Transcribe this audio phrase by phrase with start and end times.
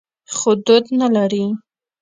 [0.35, 1.45] خو دود نه لري.